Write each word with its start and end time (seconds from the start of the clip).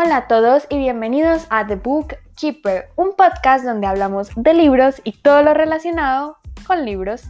Hola 0.00 0.16
a 0.18 0.28
todos 0.28 0.64
y 0.70 0.78
bienvenidos 0.78 1.48
a 1.50 1.66
The 1.66 1.74
Book 1.74 2.14
Keeper, 2.36 2.90
un 2.94 3.16
podcast 3.16 3.64
donde 3.64 3.88
hablamos 3.88 4.30
de 4.36 4.54
libros 4.54 5.00
y 5.02 5.10
todo 5.10 5.42
lo 5.42 5.54
relacionado 5.54 6.36
con 6.68 6.84
libros. 6.84 7.24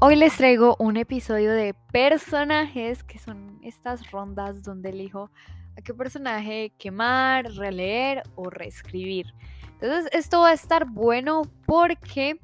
Hoy 0.00 0.16
les 0.16 0.36
traigo 0.36 0.74
un 0.80 0.96
episodio 0.96 1.52
de 1.52 1.76
personajes, 1.92 3.04
que 3.04 3.20
son 3.20 3.60
estas 3.62 4.10
rondas 4.10 4.64
donde 4.64 4.88
elijo 4.88 5.30
a 5.78 5.80
qué 5.80 5.94
personaje 5.94 6.72
quemar, 6.78 7.52
releer 7.52 8.24
o 8.34 8.50
reescribir. 8.50 9.32
Entonces 9.74 10.08
esto 10.10 10.40
va 10.40 10.48
a 10.48 10.54
estar 10.54 10.86
bueno 10.86 11.42
porque 11.66 12.40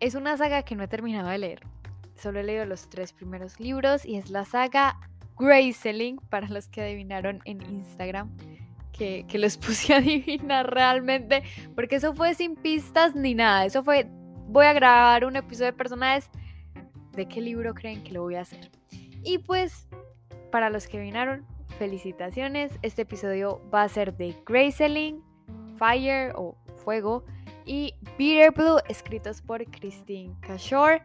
es 0.00 0.16
una 0.16 0.36
saga 0.36 0.64
que 0.64 0.74
no 0.74 0.82
he 0.82 0.88
terminado 0.88 1.28
de 1.28 1.38
leer. 1.38 1.70
Solo 2.20 2.40
he 2.40 2.42
leído 2.42 2.66
los 2.66 2.88
tres 2.90 3.12
primeros 3.12 3.58
libros 3.58 4.04
y 4.04 4.16
es 4.16 4.30
la 4.30 4.44
saga 4.44 4.98
Graceling, 5.38 6.18
para 6.28 6.48
los 6.48 6.68
que 6.68 6.82
adivinaron 6.82 7.40
en 7.44 7.62
Instagram. 7.62 8.30
Que, 8.92 9.24
que 9.26 9.38
los 9.38 9.56
puse 9.58 9.94
a 9.94 9.98
adivinar 9.98 10.72
realmente, 10.72 11.42
porque 11.74 11.96
eso 11.96 12.14
fue 12.14 12.34
sin 12.34 12.56
pistas 12.56 13.14
ni 13.14 13.34
nada. 13.34 13.64
Eso 13.64 13.82
fue, 13.82 14.06
voy 14.48 14.66
a 14.66 14.74
grabar 14.74 15.24
un 15.24 15.36
episodio 15.36 15.66
de 15.66 15.72
personajes. 15.72 16.28
¿De 17.12 17.26
qué 17.26 17.40
libro 17.40 17.74
creen 17.74 18.04
que 18.04 18.12
lo 18.12 18.22
voy 18.22 18.34
a 18.34 18.42
hacer? 18.42 18.70
Y 19.24 19.38
pues, 19.38 19.88
para 20.50 20.68
los 20.68 20.86
que 20.86 20.98
adivinaron, 20.98 21.46
felicitaciones. 21.78 22.72
Este 22.82 23.02
episodio 23.02 23.62
va 23.72 23.82
a 23.82 23.88
ser 23.88 24.14
de 24.14 24.36
Graceling, 24.44 25.22
Fire 25.78 26.32
o 26.36 26.58
Fuego 26.84 27.24
y 27.64 27.94
Bitter 28.18 28.52
Blue, 28.52 28.78
escritos 28.88 29.40
por 29.40 29.64
Christine 29.64 30.34
Cashore. 30.40 31.02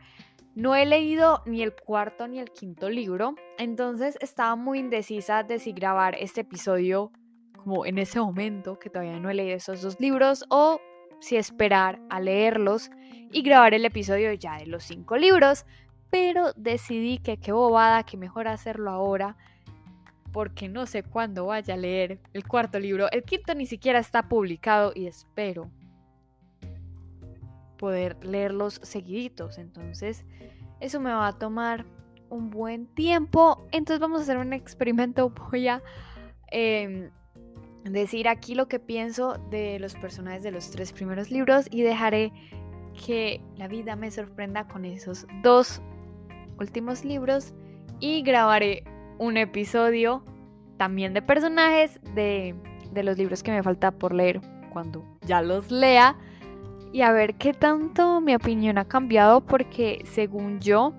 No 0.56 0.74
he 0.74 0.86
leído 0.86 1.42
ni 1.46 1.62
el 1.62 1.76
cuarto 1.76 2.30
ni 2.30 2.40
el 2.40 2.50
quinto 2.50 2.90
libro, 2.90 3.36
entonces 3.58 4.18
estaba 4.22 4.56
muy 4.56 4.80
indecisa 4.80 5.44
de 5.44 5.60
si 5.60 5.74
grabar 5.74 6.16
este 6.18 6.42
episodio 6.42 7.12
como 7.58 7.86
en 7.86 7.98
ese 7.98 8.22
momento, 8.22 8.80
que 8.80 8.90
todavía 8.90 9.20
no 9.20 9.30
he 9.30 9.34
leído 9.34 9.58
esos 9.58 9.82
dos 9.82 10.00
libros, 10.00 10.46
o 10.50 10.80
si 11.20 11.36
esperar 11.36 12.00
a 12.10 12.22
leerlos 12.22 12.90
y 13.34 13.42
grabar 13.42 13.74
el 13.74 13.84
episodio 13.84 14.32
ya 14.32 14.58
de 14.58 14.68
los 14.68 14.86
cinco 14.86 15.18
libros, 15.18 15.66
pero 16.10 16.54
decidí 16.56 17.18
que 17.18 17.36
qué 17.36 17.52
bobada, 17.52 18.04
que 18.04 18.16
mejor 18.16 18.48
hacerlo 18.48 18.92
ahora, 18.92 19.36
porque 20.32 20.70
no 20.70 20.86
sé 20.86 21.04
cuándo 21.04 21.48
vaya 21.48 21.74
a 21.74 21.78
leer 21.78 22.22
el 22.32 22.48
cuarto 22.48 22.80
libro. 22.80 23.12
El 23.12 23.24
quinto 23.24 23.56
ni 23.56 23.66
siquiera 23.66 24.00
está 24.00 24.30
publicado 24.30 24.94
y 24.96 25.08
espero 25.08 25.70
poder 27.86 28.18
leerlos 28.26 28.80
seguiditos. 28.82 29.60
Entonces, 29.60 30.26
eso 30.80 31.00
me 31.00 31.14
va 31.14 31.28
a 31.28 31.34
tomar 31.34 31.86
un 32.32 32.50
buen 32.50 32.88
tiempo. 32.88 33.68
Entonces 33.72 34.00
vamos 34.00 34.22
a 34.22 34.24
hacer 34.24 34.40
un 34.40 34.54
experimento. 34.54 35.30
Voy 35.52 35.68
a 35.68 35.84
em, 36.48 37.12
decir 37.84 38.28
aquí 38.28 38.56
lo 38.56 38.68
que 38.68 38.80
pienso 38.80 39.38
de 39.52 39.78
los 39.78 39.94
personajes 39.94 40.42
de 40.42 40.50
los 40.50 40.72
tres 40.72 40.94
primeros 40.94 41.30
libros 41.30 41.68
y 41.70 41.84
dejaré 41.84 42.34
que 43.06 43.40
la 43.56 43.68
vida 43.68 43.96
me 43.96 44.10
sorprenda 44.10 44.68
con 44.68 44.84
esos 44.84 45.28
dos 45.44 45.80
últimos 46.60 47.06
libros 47.06 47.54
y 48.00 48.24
grabaré 48.24 48.84
un 49.20 49.38
episodio 49.38 50.26
también 50.78 51.14
de 51.14 51.22
personajes 51.22 52.00
de, 52.16 52.56
de 52.92 53.04
los 53.04 53.16
libros 53.16 53.44
que 53.44 53.52
me 53.52 53.62
falta 53.62 53.92
por 53.92 54.12
leer 54.12 54.42
cuando 54.74 55.06
ya 55.22 55.44
los 55.44 55.70
lea 55.70 56.18
y 56.96 57.02
a 57.02 57.12
ver 57.12 57.36
qué 57.36 57.54
tanto 57.54 58.22
mi 58.22 58.34
opinión 58.36 58.78
ha 58.78 58.86
cambiado 58.86 59.42
porque 59.42 60.02
según 60.06 60.62
yo 60.62 60.94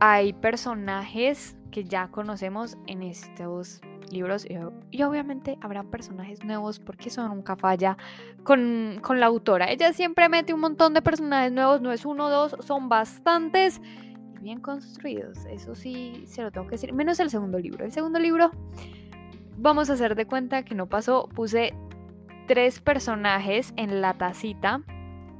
hay 0.00 0.32
personajes 0.32 1.54
que 1.70 1.84
ya 1.84 2.08
conocemos 2.08 2.76
en 2.88 3.04
estos 3.04 3.80
libros 4.10 4.44
y, 4.90 5.02
obviamente 5.04 5.56
habrá 5.60 5.84
personajes 5.84 6.44
nuevos 6.44 6.80
porque 6.80 7.10
eso 7.10 7.28
nunca 7.28 7.54
falla 7.54 7.96
con, 8.42 8.98
con, 9.02 9.20
la 9.20 9.26
autora. 9.26 9.70
Ella 9.70 9.92
siempre 9.92 10.28
mete 10.28 10.52
un 10.52 10.58
montón 10.58 10.94
de 10.94 11.00
personajes 11.00 11.52
nuevos, 11.52 11.80
no 11.80 11.92
es 11.92 12.04
uno 12.04 12.26
o 12.26 12.30
dos, 12.30 12.56
son 12.58 12.88
bastantes 12.88 13.80
y 14.34 14.42
bien 14.42 14.58
construidos. 14.58 15.46
Eso 15.48 15.76
sí, 15.76 16.24
se 16.26 16.42
lo 16.42 16.50
tengo 16.50 16.66
que 16.66 16.72
decir, 16.72 16.92
menos 16.92 17.20
el 17.20 17.30
segundo 17.30 17.60
libro. 17.60 17.84
El 17.84 17.92
segundo 17.92 18.18
libro, 18.18 18.50
vamos 19.56 19.90
a 19.90 19.92
hacer 19.92 20.16
de 20.16 20.26
cuenta 20.26 20.64
que 20.64 20.74
no 20.74 20.88
pasó, 20.88 21.28
puse 21.28 21.72
tres 22.52 22.80
personajes 22.80 23.72
en 23.78 24.02
la 24.02 24.12
tacita 24.12 24.82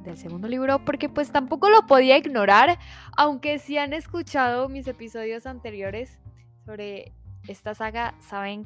del 0.03 0.17
segundo 0.17 0.47
libro 0.47 0.83
porque 0.83 1.09
pues 1.09 1.31
tampoco 1.31 1.69
lo 1.69 1.85
podía 1.85 2.17
ignorar, 2.17 2.79
aunque 3.15 3.59
si 3.59 3.77
han 3.77 3.93
escuchado 3.93 4.67
mis 4.67 4.87
episodios 4.87 5.45
anteriores 5.45 6.19
sobre 6.65 7.11
esta 7.47 7.75
saga, 7.75 8.15
saben 8.19 8.65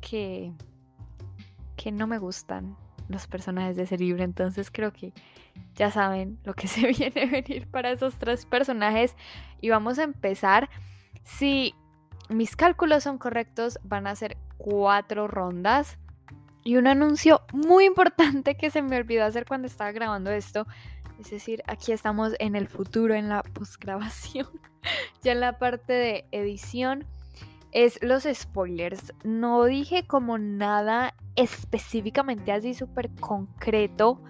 que, 0.00 0.52
que 1.76 1.90
no 1.90 2.06
me 2.06 2.18
gustan 2.18 2.76
los 3.08 3.26
personajes 3.26 3.76
de 3.76 3.82
ese 3.82 3.98
libro, 3.98 4.22
entonces 4.22 4.70
creo 4.70 4.92
que 4.92 5.12
ya 5.74 5.90
saben 5.90 6.38
lo 6.44 6.54
que 6.54 6.68
se 6.68 6.86
viene 6.86 7.22
a 7.22 7.26
venir 7.26 7.66
para 7.66 7.90
esos 7.90 8.14
tres 8.20 8.46
personajes 8.46 9.16
y 9.60 9.70
vamos 9.70 9.98
a 9.98 10.04
empezar. 10.04 10.70
Si 11.24 11.74
mis 12.28 12.54
cálculos 12.54 13.02
son 13.02 13.18
correctos, 13.18 13.80
van 13.82 14.06
a 14.06 14.14
ser 14.14 14.36
cuatro 14.58 15.26
rondas 15.26 15.98
y 16.62 16.76
un 16.76 16.86
anuncio 16.86 17.42
muy 17.52 17.84
importante 17.86 18.56
que 18.56 18.70
se 18.70 18.82
me 18.82 18.96
olvidó 18.96 19.24
hacer 19.24 19.46
cuando 19.46 19.66
estaba 19.66 19.92
grabando 19.92 20.30
esto. 20.30 20.66
Es 21.18 21.30
decir, 21.30 21.62
aquí 21.66 21.92
estamos 21.92 22.34
en 22.38 22.56
el 22.56 22.66
futuro, 22.66 23.14
en 23.14 23.28
la 23.28 23.42
postgrabación, 23.42 24.48
ya 25.22 25.32
en 25.32 25.40
la 25.40 25.58
parte 25.58 25.92
de 25.92 26.24
edición. 26.32 27.06
Es 27.72 28.02
los 28.02 28.24
spoilers. 28.24 29.12
No 29.22 29.64
dije 29.64 30.06
como 30.06 30.38
nada 30.38 31.14
específicamente 31.36 32.50
así 32.52 32.74
súper 32.74 33.10
concreto 33.20 34.20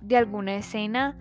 de 0.00 0.16
alguna 0.16 0.56
escena. 0.56 1.18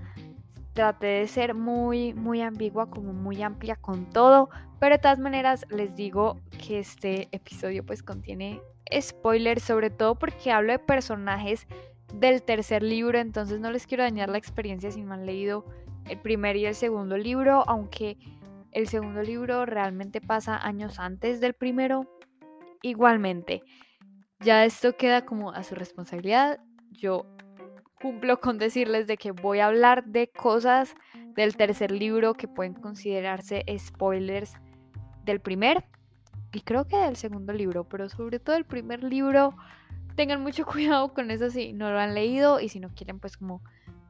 Traté 0.74 1.08
de 1.08 1.28
ser 1.28 1.54
muy, 1.54 2.14
muy 2.14 2.42
ambigua, 2.42 2.90
como 2.90 3.12
muy 3.12 3.42
amplia 3.42 3.76
con 3.76 4.10
todo. 4.10 4.50
Pero 4.80 4.96
de 4.96 5.00
todas 5.00 5.20
maneras 5.20 5.66
les 5.70 5.96
digo 5.96 6.40
que 6.66 6.80
este 6.80 7.28
episodio 7.32 7.86
pues 7.86 8.02
contiene 8.02 8.62
spoilers, 9.00 9.64
sobre 9.64 9.90
todo 9.90 10.16
porque 10.16 10.52
hablo 10.52 10.74
de 10.74 10.80
personajes 10.80 11.68
del 12.14 12.44
tercer 12.44 12.84
libro, 12.84 13.20
entonces 13.20 13.60
no 13.60 13.72
les 13.72 13.88
quiero 13.88 14.04
dañar 14.04 14.30
la 14.30 14.38
experiencia 14.38 14.92
si 14.92 15.02
no 15.02 15.14
han 15.14 15.26
leído 15.26 15.66
el 16.08 16.20
primer 16.20 16.56
y 16.58 16.66
el 16.66 16.76
segundo 16.76 17.18
libro, 17.18 17.64
aunque 17.68 18.18
el 18.72 18.88
segundo 18.88 19.22
libro 19.22 19.66
realmente 19.66 20.22
pasa 20.22 20.58
años 20.58 21.00
antes 21.00 21.40
del 21.40 21.54
primero. 21.54 22.10
Igualmente, 22.82 23.62
ya 24.40 24.66
esto 24.66 24.96
queda 24.98 25.26
como 25.26 25.52
a 25.52 25.64
su 25.64 25.76
responsabilidad. 25.76 26.60
Yo 26.90 27.26
cumplo 28.02 28.40
con 28.40 28.58
decirles 28.58 29.08
de 29.08 29.18
que 29.18 29.32
voy 29.32 29.60
a 29.60 29.68
hablar 29.68 30.06
de 30.06 30.30
cosas 30.30 30.96
del 31.36 31.56
tercer 31.56 31.92
libro 31.92 32.34
que 32.34 32.48
pueden 32.48 32.74
considerarse 32.74 33.64
spoilers 33.78 34.56
del 35.24 35.40
primer 35.40 35.86
y 36.54 36.62
creo 36.62 36.86
que 36.88 36.98
del 36.98 37.16
segundo 37.16 37.54
libro, 37.54 37.86
pero 37.86 38.10
sobre 38.10 38.40
todo 38.40 38.56
el 38.56 38.66
primer 38.66 39.04
libro, 39.04 39.56
tengan 40.16 40.42
mucho 40.42 40.66
cuidado 40.68 41.14
con 41.14 41.32
eso 41.32 41.50
si 41.50 41.74
no 41.74 41.92
lo 41.92 42.00
han 42.00 42.14
leído 42.14 42.60
y 42.60 42.70
si 42.70 42.80
no 42.80 42.90
quieren 42.90 43.20
pues 43.20 43.38
como 43.38 43.62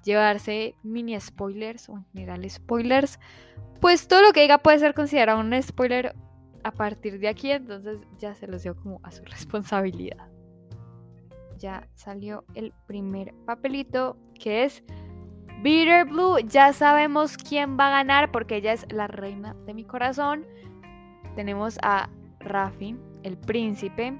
llevarse 0.04 0.76
mini 0.84 1.20
spoilers 1.20 1.90
o 1.90 1.98
en 1.98 2.06
general 2.14 2.50
spoilers, 2.50 3.20
pues 3.80 4.08
todo 4.08 4.22
lo 4.22 4.34
que 4.34 4.42
diga 4.42 4.58
puede 4.58 4.80
ser 4.80 4.94
considerado 4.94 5.40
un 5.40 5.62
spoiler 5.62 6.16
a 6.64 6.72
partir 6.72 7.20
de 7.20 7.28
aquí, 7.28 7.52
entonces 7.52 8.02
ya 8.20 8.36
se 8.36 8.48
los 8.48 8.64
dio 8.64 8.76
como 8.76 9.00
a 9.04 9.12
su 9.12 9.24
responsabilidad. 9.26 10.28
Ya 11.58 11.88
salió 11.94 12.44
el 12.56 12.74
primer 12.88 13.36
papelito 13.46 14.18
que 14.34 14.64
es 14.64 14.84
Bitter 15.62 16.06
Blue. 16.06 16.40
Ya 16.40 16.74
sabemos 16.74 17.38
quién 17.38 17.78
va 17.80 17.88
a 17.88 17.92
ganar 17.92 18.32
porque 18.32 18.56
ella 18.56 18.74
es 18.74 18.92
la 18.92 19.06
reina 19.06 19.56
de 19.68 19.76
mi 19.76 19.84
corazón. 19.84 20.48
Tenemos 21.36 21.78
a 21.84 22.10
Rafi, 22.44 22.98
el 23.24 23.38
príncipe. 23.38 24.18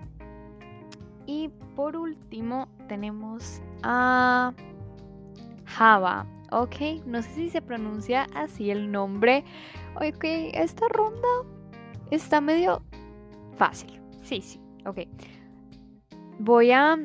Y 1.26 1.50
por 1.76 1.96
último 1.96 2.68
tenemos 2.88 3.62
a 3.84 4.54
Java. 5.66 6.26
Ok, 6.52 7.06
no 7.06 7.22
sé 7.22 7.30
si 7.34 7.50
se 7.50 7.62
pronuncia 7.62 8.28
así 8.36 8.72
el 8.72 8.92
nombre. 8.92 9.46
Ok, 9.96 10.24
esta 10.54 10.88
ronda 10.90 11.28
está 12.10 12.42
medio 12.42 12.84
fácil. 13.56 14.02
Sí, 14.22 14.42
sí, 14.42 14.60
ok. 14.86 15.00
Voy 16.40 16.72
a... 16.72 17.00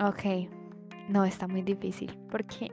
Ok, 0.00 0.50
no, 1.08 1.24
está 1.24 1.46
muy 1.46 1.62
difícil. 1.62 2.18
Porque 2.30 2.72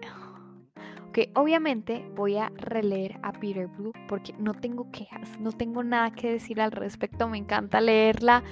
que 1.12 1.32
obviamente 1.36 2.10
voy 2.16 2.38
a 2.38 2.50
releer 2.56 3.20
a 3.24 3.32
Peter 3.34 3.68
Blue 3.68 3.94
porque 4.08 4.34
no 4.38 4.54
tengo 4.54 4.90
quejas, 4.92 5.40
no 5.40 5.52
tengo 5.52 5.84
nada 5.84 6.12
que 6.12 6.32
decir 6.32 6.62
al 6.62 6.72
respecto, 6.72 7.28
me 7.28 7.38
encanta 7.38 7.82
leerla, 7.82 8.44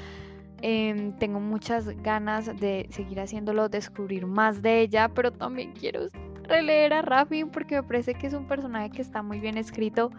em, 0.62 1.14
tengo 1.18 1.40
muchas 1.40 1.88
ganas 2.02 2.46
de 2.60 2.88
seguir 2.92 3.20
haciéndolo, 3.20 3.70
descubrir 3.70 4.26
más 4.26 4.62
de 4.62 4.82
ella, 4.82 5.10
pero 5.10 5.32
también 5.32 5.74
quiero 5.74 6.10
releer 6.44 6.94
a 6.94 7.02
Rafi 7.02 7.46
porque 7.46 7.76
me 7.76 7.84
parece 7.84 8.14
que 8.16 8.28
es 8.28 8.34
un 8.34 8.48
personaje 8.48 8.90
que 8.90 9.02
está 9.02 9.22
muy 9.22 9.40
bien 9.40 9.58
escrito 9.58 10.12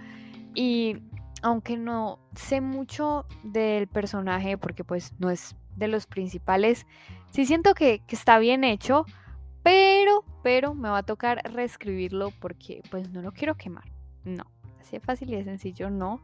y 0.54 0.96
aunque 1.42 1.76
no 1.76 2.18
sé 2.34 2.60
mucho 2.60 3.26
del 3.42 3.88
personaje, 3.88 4.58
porque 4.58 4.84
pues 4.84 5.14
no 5.18 5.30
es 5.30 5.56
de 5.76 5.88
los 5.88 6.06
principales, 6.06 6.86
sí 7.30 7.46
siento 7.46 7.74
que, 7.74 8.02
que 8.06 8.14
está 8.14 8.38
bien 8.38 8.64
hecho, 8.64 9.06
pero, 9.62 10.24
pero 10.42 10.74
me 10.74 10.88
va 10.88 10.98
a 10.98 11.02
tocar 11.02 11.40
reescribirlo 11.52 12.32
porque 12.40 12.82
pues 12.90 13.10
no 13.10 13.22
lo 13.22 13.32
quiero 13.32 13.56
quemar. 13.56 13.84
No, 14.24 14.44
así 14.80 14.92
de 14.92 15.00
fácil 15.00 15.32
y 15.32 15.36
de 15.36 15.44
sencillo, 15.44 15.90
no. 15.90 16.22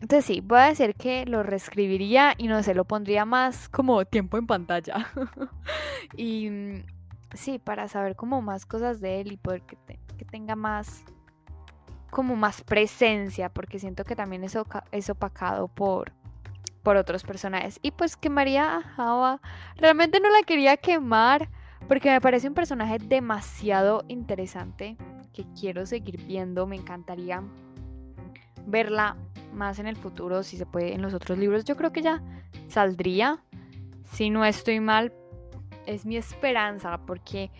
Entonces 0.00 0.24
sí, 0.24 0.40
voy 0.40 0.58
a 0.58 0.64
decir 0.64 0.94
que 0.94 1.24
lo 1.24 1.42
reescribiría 1.42 2.34
y 2.36 2.48
no 2.48 2.62
sé, 2.62 2.74
lo 2.74 2.84
pondría 2.84 3.24
más 3.24 3.68
como 3.68 4.04
tiempo 4.04 4.36
en 4.36 4.46
pantalla. 4.46 5.06
y 6.16 6.50
mm, 6.50 6.84
sí, 7.34 7.58
para 7.58 7.88
saber 7.88 8.16
como 8.16 8.42
más 8.42 8.66
cosas 8.66 9.00
de 9.00 9.20
él 9.20 9.32
y 9.32 9.36
poder 9.36 9.62
que, 9.62 9.76
tenga 10.30 10.56
más 10.56 11.04
como 12.10 12.34
más 12.34 12.62
presencia, 12.62 13.48
porque 13.50 13.78
siento 13.78 14.04
que 14.04 14.16
también 14.16 14.42
es, 14.42 14.56
es 14.90 15.10
opacado 15.10 15.68
por, 15.68 16.12
por 16.82 16.96
otros 16.96 17.22
personajes. 17.22 17.78
Y 17.82 17.92
pues 17.92 18.16
quemaría 18.16 18.76
a 18.76 18.82
Java. 18.82 19.40
Realmente 19.76 20.20
no 20.20 20.28
la 20.30 20.42
quería 20.42 20.76
quemar 20.76 21.48
porque 21.88 22.10
me 22.10 22.20
parece 22.20 22.48
un 22.48 22.54
personaje 22.54 22.98
demasiado 22.98 24.04
interesante 24.08 24.96
que 25.32 25.44
quiero 25.58 25.86
seguir 25.86 26.24
viendo. 26.24 26.66
Me 26.66 26.76
encantaría 26.76 27.42
verla 28.66 29.16
más 29.52 29.78
en 29.78 29.86
el 29.86 29.96
futuro, 29.96 30.42
si 30.42 30.56
se 30.56 30.66
puede, 30.66 30.94
en 30.94 31.02
los 31.02 31.14
otros 31.14 31.38
libros. 31.38 31.64
Yo 31.64 31.76
creo 31.76 31.92
que 31.92 32.02
ya 32.02 32.22
saldría. 32.68 33.42
Si 34.04 34.30
no 34.30 34.44
estoy 34.44 34.80
mal, 34.80 35.12
es 35.86 36.06
mi 36.06 36.16
esperanza 36.16 37.00
porque 37.06 37.50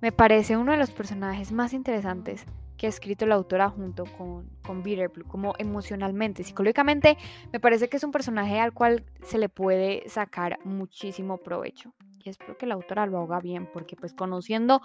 me 0.00 0.12
parece 0.12 0.56
uno 0.56 0.72
de 0.72 0.78
los 0.78 0.90
personajes 0.90 1.52
más 1.52 1.72
interesantes 1.72 2.44
que 2.76 2.86
ha 2.86 2.88
escrito 2.88 3.26
la 3.26 3.36
autora 3.36 3.70
junto 3.70 4.04
con, 4.04 4.48
con 4.66 4.82
Bitterblue, 4.82 5.24
como 5.24 5.54
emocionalmente, 5.58 6.42
psicológicamente, 6.42 7.16
me 7.52 7.60
parece 7.60 7.88
que 7.88 7.96
es 7.96 8.02
un 8.02 8.10
personaje 8.10 8.58
al 8.58 8.72
cual 8.72 9.04
se 9.22 9.38
le 9.38 9.48
puede 9.48 10.08
sacar 10.08 10.58
muchísimo 10.64 11.38
provecho. 11.38 11.92
Y 12.24 12.30
espero 12.30 12.56
que 12.56 12.66
la 12.66 12.74
autora 12.74 13.06
lo 13.06 13.20
haga 13.20 13.40
bien, 13.40 13.68
porque 13.72 13.96
pues 13.96 14.12
conociendo 14.14 14.80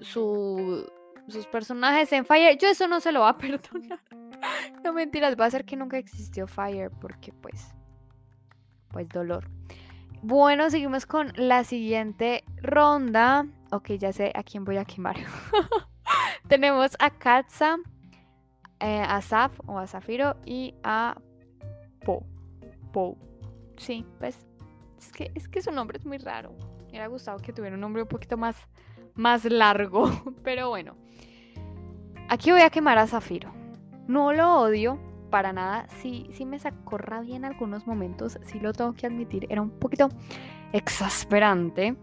sus 0.00 0.90
personajes 1.50 2.12
en 2.12 2.24
Fire, 2.24 2.56
yo 2.58 2.68
eso 2.68 2.88
no 2.88 3.00
se 3.00 3.12
lo 3.12 3.20
va 3.20 3.30
a 3.30 3.38
perdonar. 3.38 4.00
no 4.82 4.92
mentiras, 4.92 5.36
va 5.38 5.46
a 5.46 5.50
ser 5.50 5.64
que 5.64 5.76
nunca 5.76 5.98
existió 5.98 6.46
Fire, 6.46 6.90
porque 7.00 7.32
pues, 7.32 7.74
pues 8.88 9.08
dolor. 9.08 9.48
Bueno, 10.22 10.68
seguimos 10.68 11.06
con 11.06 11.32
la 11.36 11.64
siguiente 11.64 12.44
ronda. 12.56 13.46
Ok, 13.72 13.92
ya 13.92 14.12
sé 14.12 14.32
a 14.34 14.42
quién 14.42 14.64
voy 14.64 14.76
a 14.76 14.84
quemar. 14.84 15.16
Tenemos 16.48 16.96
a 16.98 17.10
Katza, 17.10 17.76
eh, 18.80 19.02
a 19.06 19.22
Saf 19.22 19.58
o 19.66 19.78
a 19.78 19.86
Zafiro 19.86 20.36
y 20.44 20.74
a 20.82 21.16
Po. 22.04 22.26
Po. 22.92 23.16
Sí, 23.76 24.04
pues 24.18 24.46
es 25.00 25.12
que, 25.12 25.32
es 25.34 25.48
que 25.48 25.62
su 25.62 25.72
nombre 25.72 25.98
es 25.98 26.04
muy 26.04 26.18
raro. 26.18 26.52
Me 26.78 26.88
hubiera 26.90 27.06
gustado 27.06 27.38
que 27.38 27.52
tuviera 27.52 27.74
un 27.74 27.80
nombre 27.80 28.02
un 28.02 28.08
poquito 28.08 28.36
más, 28.36 28.56
más 29.14 29.44
largo. 29.44 30.10
Pero 30.44 30.68
bueno. 30.68 30.94
Aquí 32.28 32.52
voy 32.52 32.60
a 32.60 32.70
quemar 32.70 32.98
a 32.98 33.06
Zafiro. 33.06 33.52
No 34.06 34.32
lo 34.32 34.60
odio 34.60 35.00
para 35.30 35.52
nada. 35.52 35.86
Sí, 36.00 36.28
sí 36.32 36.44
me 36.44 36.58
sacó 36.58 36.98
rabia 36.98 37.36
en 37.36 37.44
algunos 37.44 37.86
momentos. 37.86 38.38
Sí 38.42 38.60
lo 38.60 38.72
tengo 38.72 38.92
que 38.92 39.06
admitir. 39.06 39.46
Era 39.48 39.62
un 39.62 39.70
poquito 39.70 40.08
exasperante. 40.72 41.96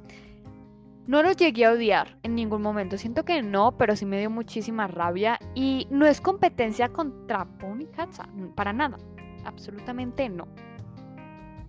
No 1.05 1.23
lo 1.23 1.31
llegué 1.31 1.65
a 1.65 1.71
odiar 1.71 2.17
en 2.23 2.35
ningún 2.35 2.61
momento. 2.61 2.97
Siento 2.97 3.23
que 3.23 3.41
no, 3.41 3.77
pero 3.77 3.95
sí 3.95 4.05
me 4.05 4.19
dio 4.19 4.29
muchísima 4.29 4.87
rabia. 4.87 5.39
Y 5.53 5.87
no 5.91 6.05
es 6.05 6.19
competencia 6.19 6.89
contra 6.89 7.45
Pony 7.45 7.85
Katza. 7.95 8.27
Para 8.55 8.73
nada. 8.73 8.97
Absolutamente 9.45 10.27
no. 10.27 10.47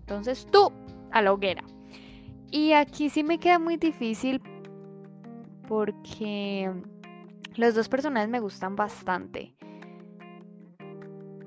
Entonces 0.00 0.46
tú, 0.50 0.72
a 1.10 1.22
la 1.22 1.32
hoguera. 1.32 1.64
Y 2.50 2.72
aquí 2.72 3.10
sí 3.10 3.22
me 3.22 3.38
queda 3.38 3.58
muy 3.58 3.76
difícil 3.76 4.40
porque 5.66 6.72
los 7.56 7.74
dos 7.74 7.88
personajes 7.88 8.28
me 8.28 8.40
gustan 8.40 8.74
bastante. 8.76 9.54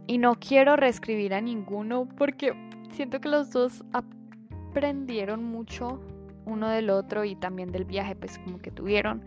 Y 0.08 0.18
no 0.18 0.36
quiero 0.36 0.76
reescribir 0.76 1.34
a 1.34 1.42
ninguno 1.42 2.08
porque 2.18 2.54
siento 2.92 3.20
que 3.20 3.30
los 3.30 3.52
dos 3.52 3.84
aprendieron 3.94 5.44
mucho 5.44 6.00
uno 6.46 6.70
del 6.70 6.90
otro 6.90 7.24
y 7.24 7.36
también 7.36 7.72
del 7.72 7.86
viaje, 7.86 8.16
pues 8.16 8.38
como 8.40 8.60
que 8.60 8.72
tuvieron. 8.72 9.24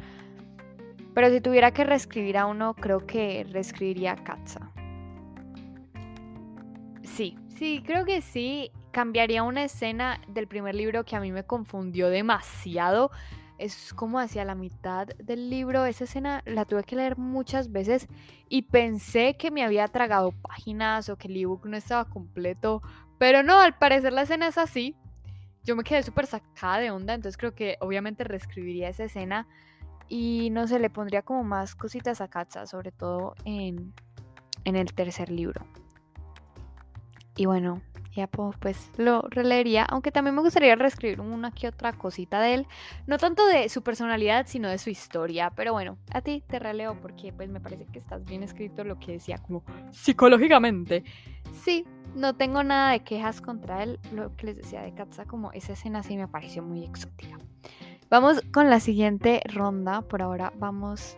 Pero 1.14 1.30
si 1.30 1.40
tuviera 1.40 1.70
que 1.72 1.84
reescribir 1.84 2.36
a 2.36 2.46
uno, 2.46 2.74
creo 2.74 3.06
que 3.06 3.46
reescribiría 3.50 4.12
a 4.12 4.16
Katza. 4.16 4.72
Sí, 7.02 7.36
sí, 7.48 7.82
creo 7.86 8.04
que 8.04 8.20
sí. 8.20 8.70
Cambiaría 8.94 9.42
una 9.42 9.64
escena 9.64 10.20
del 10.28 10.46
primer 10.46 10.74
libro 10.74 11.04
que 11.04 11.16
a 11.16 11.20
mí 11.20 11.32
me 11.32 11.44
confundió 11.44 12.08
demasiado. 12.08 13.10
Es 13.58 13.92
como 13.92 14.20
hacia 14.20 14.44
la 14.44 14.54
mitad 14.54 15.08
del 15.18 15.50
libro. 15.50 15.84
Esa 15.84 16.04
escena 16.04 16.42
la 16.46 16.64
tuve 16.64 16.84
que 16.84 16.94
leer 16.94 17.18
muchas 17.18 17.72
veces 17.72 18.06
y 18.48 18.62
pensé 18.62 19.36
que 19.36 19.50
me 19.50 19.64
había 19.64 19.88
tragado 19.88 20.30
páginas 20.30 21.08
o 21.08 21.16
que 21.16 21.26
el 21.26 21.36
ebook 21.36 21.66
no 21.66 21.76
estaba 21.76 22.04
completo. 22.04 22.82
Pero 23.18 23.42
no, 23.42 23.58
al 23.58 23.76
parecer 23.76 24.12
la 24.12 24.22
escena 24.22 24.46
es 24.46 24.58
así 24.58 24.96
yo 25.64 25.76
me 25.76 25.82
quedé 25.82 26.02
súper 26.02 26.26
sacada 26.26 26.78
de 26.78 26.90
onda, 26.90 27.14
entonces 27.14 27.38
creo 27.38 27.54
que 27.54 27.78
obviamente 27.80 28.22
reescribiría 28.22 28.90
esa 28.90 29.04
escena 29.04 29.48
y 30.08 30.50
no 30.50 30.68
sé, 30.68 30.78
le 30.78 30.90
pondría 30.90 31.22
como 31.22 31.42
más 31.42 31.74
cositas 31.74 32.20
a 32.20 32.28
Katza, 32.28 32.66
sobre 32.66 32.92
todo 32.92 33.34
en, 33.46 33.94
en 34.64 34.76
el 34.76 34.92
tercer 34.92 35.30
libro. 35.30 35.64
Y 37.36 37.46
bueno, 37.46 37.80
ya 38.14 38.28
pues 38.28 38.90
lo 38.96 39.22
releería, 39.22 39.84
aunque 39.84 40.12
también 40.12 40.34
me 40.34 40.42
gustaría 40.42 40.74
reescribir 40.76 41.20
una 41.20 41.50
que 41.50 41.68
otra 41.68 41.92
cosita 41.92 42.40
de 42.40 42.54
él, 42.54 42.66
no 43.06 43.18
tanto 43.18 43.46
de 43.46 43.68
su 43.68 43.82
personalidad, 43.82 44.46
sino 44.46 44.68
de 44.68 44.78
su 44.78 44.90
historia, 44.90 45.50
pero 45.54 45.72
bueno, 45.72 45.98
a 46.12 46.20
ti 46.20 46.42
te 46.46 46.58
releo 46.58 47.00
porque 47.00 47.32
pues 47.32 47.48
me 47.48 47.60
parece 47.60 47.86
que 47.86 47.98
estás 47.98 48.24
bien 48.24 48.42
escrito 48.42 48.84
lo 48.84 48.98
que 48.98 49.12
decía 49.12 49.38
como 49.38 49.64
psicológicamente. 49.90 51.04
Sí, 51.62 51.84
no 52.14 52.34
tengo 52.34 52.62
nada 52.62 52.92
de 52.92 53.00
quejas 53.00 53.40
contra 53.40 53.82
él. 53.82 53.98
Lo 54.12 54.34
que 54.36 54.46
les 54.46 54.56
decía 54.56 54.82
de 54.82 54.94
Katza, 54.94 55.24
como 55.24 55.52
esa 55.52 55.72
escena 55.72 56.02
sí 56.02 56.16
me 56.16 56.28
pareció 56.28 56.62
muy 56.62 56.84
exótica. 56.84 57.38
Vamos 58.10 58.42
con 58.52 58.70
la 58.70 58.80
siguiente 58.80 59.42
ronda. 59.46 60.02
Por 60.02 60.22
ahora 60.22 60.52
vamos, 60.56 61.16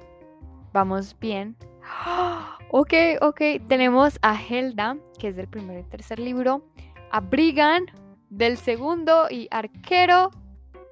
vamos 0.73 1.17
bien. 1.19 1.57
Ok, 2.71 2.93
ok. 3.21 3.41
Tenemos 3.69 4.19
a 4.23 4.41
Helda, 4.41 4.97
que 5.19 5.29
es 5.29 5.37
del 5.37 5.49
primer 5.49 5.79
y 5.81 5.83
tercer 5.85 6.19
libro. 6.19 6.65
A 7.11 7.21
Brigan, 7.21 7.87
del 8.31 8.57
segundo. 8.57 9.27
Y 9.31 9.49
Arquero, 9.51 10.31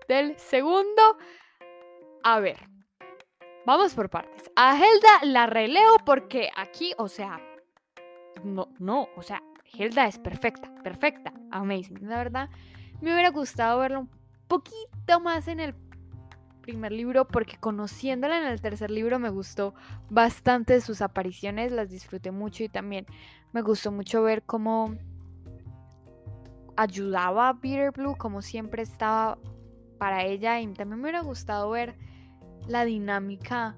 del 0.09 0.39
segundo. 0.39 1.17
A 2.23 2.41
ver. 2.41 2.69
Vamos 3.67 3.95
por 3.95 4.11
partes. 4.11 4.51
A 4.57 4.77
Helda 4.77 5.25
la 5.25 5.47
releo 5.47 5.97
porque 6.05 6.51
aquí, 6.55 6.93
o 6.99 7.09
sea, 7.09 7.41
no, 8.43 8.69
no, 8.79 9.09
o 9.17 9.23
sea, 9.23 9.43
Hilda 9.73 10.07
es 10.07 10.19
perfecta, 10.19 10.73
perfecta, 10.83 11.33
amazing. 11.51 12.09
La 12.09 12.19
verdad, 12.19 12.51
me 13.01 13.13
hubiera 13.13 13.31
gustado 13.31 13.81
verla 13.81 14.01
un 14.01 14.11
poquito 14.49 15.21
más 15.21 15.49
en 15.49 15.61
el 15.61 15.75
primer 16.61 16.93
libro 16.93 17.27
porque 17.27 17.57
conociéndola 17.59 18.39
en 18.39 18.45
el 18.45 18.61
tercer 18.61 18.91
libro 18.91 19.19
me 19.19 19.29
gustó 19.31 19.75
bastante 20.09 20.81
sus 20.81 21.03
apariciones, 21.03 21.73
las 21.73 21.91
disfruté 21.91 22.31
mucho 22.31 22.65
y 22.65 22.69
también 22.69 23.07
me 23.53 23.63
gustó 23.63 23.93
mucho 23.93 24.23
ver 24.23 24.43
cómo 24.45 24.97
ayudaba 26.77 27.49
a 27.49 27.61
Peter 27.61 27.91
Blue, 27.93 28.17
como 28.17 28.43
siempre 28.43 28.83
estaba 28.83 29.39
para 29.99 30.25
ella 30.25 30.61
y 30.61 30.67
también 30.69 31.01
me 31.01 31.05
hubiera 31.05 31.21
gustado 31.21 31.71
ver 31.71 31.97
la 32.67 32.85
dinámica 32.85 33.77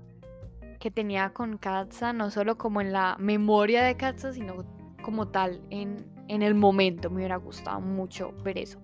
que 0.78 0.90
tenía 0.90 1.32
con 1.32 1.58
Katza, 1.58 2.12
no 2.12 2.30
solo 2.30 2.58
como 2.58 2.80
en 2.80 2.92
la 2.92 3.16
memoria 3.18 3.82
de 3.82 3.96
Katza, 3.96 4.32
sino 4.32 4.64
como 5.02 5.28
tal 5.28 5.60
en, 5.70 6.04
el 6.28 6.54
momento. 6.54 7.10
Me 7.10 7.16
hubiera 7.16 7.36
gustado 7.36 7.80
mucho 7.80 8.32
ver 8.42 8.58
eso. 8.58 8.80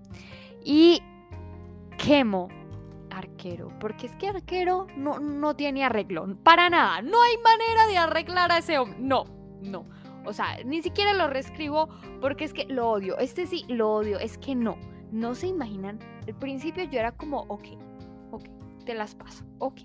Y 0.65 1.03
quemo 1.99 2.49
arquero, 3.11 3.71
porque 3.79 4.07
es 4.07 4.17
que 4.17 4.29
arquero 4.29 4.87
no, 4.97 5.19
no 5.19 5.55
tiene 5.55 5.85
arreglo, 5.85 6.37
para 6.43 6.71
nada, 6.71 7.03
no 7.03 7.23
hay 7.23 7.37
manera 7.39 7.87
de 7.87 7.99
arreglar 7.99 8.51
a 8.51 8.59
ese 8.59 8.79
hombre, 8.79 8.99
no, 9.01 9.25
no, 9.61 9.85
o 10.25 10.33
sea, 10.33 10.63
ni 10.65 10.83
siquiera 10.83 11.13
lo 11.13 11.29
reescribo 11.29 11.89
porque 12.21 12.45
es 12.45 12.53
que 12.53 12.67
lo 12.67 12.91
odio, 12.91 13.19
este 13.19 13.47
sí 13.47 13.65
lo 13.69 13.93
odio, 13.93 14.19
es 14.19 14.39
que 14.39 14.55
no, 14.55 14.77
no 15.11 15.35
se 15.35 15.49
imaginan, 15.49 15.99
al 16.27 16.35
principio 16.35 16.85
yo 16.85 16.99
era 16.99 17.13
como, 17.13 17.41
ok, 17.49 17.65
ok, 18.31 18.45
te 18.85 18.95
las 18.95 19.15
paso, 19.15 19.45
ok, 19.59 19.81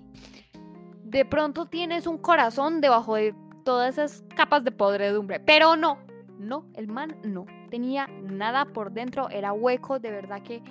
de 1.03 1.25
pronto 1.25 1.65
tienes 1.65 2.07
un 2.07 2.17
corazón 2.17 2.81
debajo 2.81 3.15
de 3.15 3.33
todas 3.63 3.97
esas 3.97 4.23
capas 4.35 4.63
de 4.63 4.71
podredumbre, 4.71 5.39
pero 5.39 5.75
no, 5.75 5.97
no, 6.39 6.65
el 6.75 6.87
man 6.87 7.17
no. 7.23 7.45
Tenía 7.69 8.07
nada 8.07 8.65
por 8.65 8.91
dentro, 8.91 9.29
era 9.29 9.53
hueco, 9.53 9.99
de 9.99 10.11
verdad 10.11 10.41
que 10.41 10.61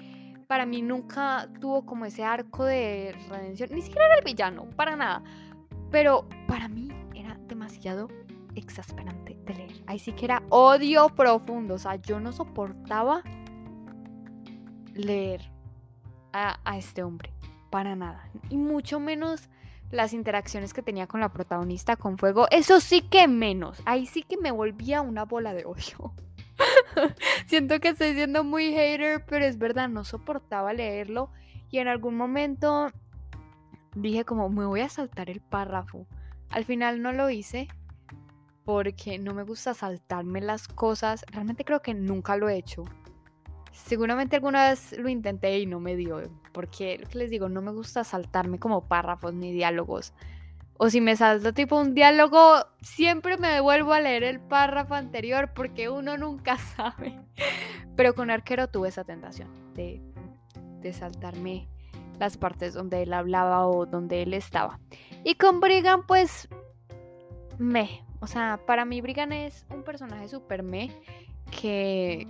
para 0.46 0.64
mí 0.64 0.82
nunca 0.82 1.48
tuvo 1.60 1.84
como 1.84 2.04
ese 2.04 2.24
arco 2.24 2.64
de 2.64 3.14
redención. 3.28 3.70
Ni 3.72 3.82
siquiera 3.82 4.06
era 4.06 4.18
el 4.18 4.24
villano, 4.24 4.68
para 4.76 4.96
nada. 4.96 5.22
Pero 5.90 6.26
para 6.46 6.68
mí 6.68 6.88
era 7.14 7.36
demasiado 7.48 8.08
exasperante 8.56 9.38
de 9.44 9.54
leer. 9.54 9.82
Ahí 9.86 9.98
sí 9.98 10.12
que 10.12 10.24
era 10.24 10.42
odio 10.48 11.08
profundo. 11.10 11.74
O 11.74 11.78
sea, 11.78 11.96
yo 11.96 12.20
no 12.20 12.32
soportaba 12.32 13.22
leer 14.94 15.50
a, 16.32 16.58
a 16.64 16.78
este 16.78 17.02
hombre. 17.02 17.32
Para 17.70 17.94
nada. 17.94 18.28
Y 18.48 18.56
mucho 18.56 19.00
menos 19.00 19.48
las 19.90 20.12
interacciones 20.12 20.72
que 20.74 20.82
tenía 20.82 21.06
con 21.06 21.20
la 21.20 21.32
protagonista 21.32 21.96
con 21.96 22.18
fuego. 22.18 22.46
Eso 22.50 22.80
sí 22.80 23.02
que 23.02 23.28
menos. 23.28 23.82
Ahí 23.84 24.06
sí 24.06 24.22
que 24.22 24.36
me 24.36 24.50
volvía 24.50 25.00
una 25.00 25.24
bola 25.24 25.54
de 25.54 25.64
odio. 25.64 26.14
Siento 27.46 27.80
que 27.80 27.88
estoy 27.88 28.14
siendo 28.14 28.44
muy 28.44 28.72
hater, 28.72 29.24
pero 29.26 29.44
es 29.44 29.58
verdad, 29.58 29.88
no 29.88 30.04
soportaba 30.04 30.72
leerlo. 30.72 31.30
Y 31.70 31.78
en 31.78 31.88
algún 31.88 32.16
momento 32.16 32.90
dije 33.94 34.24
como, 34.24 34.48
me 34.48 34.66
voy 34.66 34.80
a 34.80 34.88
saltar 34.88 35.30
el 35.30 35.40
párrafo. 35.40 36.06
Al 36.50 36.64
final 36.64 37.02
no 37.02 37.12
lo 37.12 37.28
hice 37.30 37.68
porque 38.66 39.18
no 39.18 39.32
me 39.32 39.44
gusta 39.44 39.74
saltarme 39.74 40.40
las 40.40 40.66
cosas. 40.66 41.24
Realmente 41.30 41.64
creo 41.64 41.80
que 41.80 41.94
nunca 41.94 42.36
lo 42.36 42.48
he 42.48 42.56
hecho. 42.56 42.84
Seguramente 43.70 44.34
alguna 44.36 44.68
vez 44.68 44.98
lo 44.98 45.08
intenté 45.08 45.60
y 45.60 45.66
no 45.66 45.78
me 45.78 45.94
dio, 45.94 46.20
porque 46.52 47.06
les 47.12 47.30
digo, 47.30 47.48
no 47.48 47.62
me 47.62 47.70
gusta 47.70 48.02
saltarme 48.02 48.58
como 48.58 48.88
párrafos 48.88 49.34
ni 49.34 49.52
diálogos. 49.52 50.12
O 50.78 50.90
si 50.90 51.00
me 51.00 51.14
salto 51.14 51.54
tipo 51.54 51.78
un 51.78 51.94
diálogo, 51.94 52.66
siempre 52.80 53.38
me 53.38 53.48
devuelvo 53.48 53.92
a 53.92 54.00
leer 54.00 54.24
el 54.24 54.40
párrafo 54.40 54.94
anterior 54.94 55.52
porque 55.54 55.88
uno 55.88 56.18
nunca 56.18 56.58
sabe. 56.76 57.20
Pero 57.94 58.14
con 58.14 58.30
Arquero 58.30 58.68
tuve 58.68 58.88
esa 58.88 59.04
tentación 59.04 59.48
de, 59.74 60.02
de 60.80 60.92
saltarme 60.92 61.68
las 62.18 62.36
partes 62.36 62.74
donde 62.74 63.02
él 63.02 63.12
hablaba 63.12 63.68
o 63.68 63.86
donde 63.86 64.22
él 64.22 64.34
estaba. 64.34 64.80
Y 65.22 65.36
con 65.36 65.60
Brigan, 65.60 66.04
pues, 66.04 66.48
me. 67.58 68.05
O 68.20 68.26
sea, 68.26 68.60
para 68.66 68.84
mí 68.84 69.00
Brigan 69.00 69.32
es 69.32 69.66
un 69.70 69.82
personaje 69.82 70.28
súper 70.28 70.62
me 70.62 70.90
que, 71.50 72.26